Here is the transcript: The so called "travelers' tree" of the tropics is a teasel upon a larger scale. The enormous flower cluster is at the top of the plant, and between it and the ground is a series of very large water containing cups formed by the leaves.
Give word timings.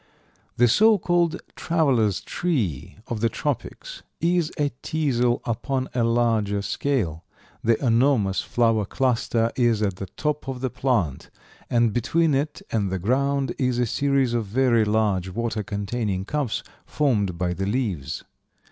The 0.57 0.67
so 0.67 0.97
called 0.97 1.39
"travelers' 1.55 2.21
tree" 2.21 2.97
of 3.05 3.19
the 3.21 3.29
tropics 3.29 4.01
is 4.19 4.51
a 4.59 4.71
teasel 4.81 5.43
upon 5.45 5.89
a 5.93 6.03
larger 6.03 6.63
scale. 6.63 7.23
The 7.63 7.77
enormous 7.85 8.41
flower 8.41 8.83
cluster 8.85 9.51
is 9.55 9.83
at 9.83 9.97
the 9.97 10.07
top 10.07 10.47
of 10.47 10.61
the 10.61 10.71
plant, 10.71 11.29
and 11.69 11.93
between 11.93 12.33
it 12.33 12.63
and 12.71 12.89
the 12.91 12.97
ground 12.97 13.53
is 13.59 13.77
a 13.77 13.85
series 13.85 14.33
of 14.33 14.47
very 14.47 14.85
large 14.85 15.29
water 15.29 15.61
containing 15.61 16.25
cups 16.25 16.63
formed 16.87 17.37
by 17.37 17.53
the 17.53 17.67
leaves. 17.67 18.23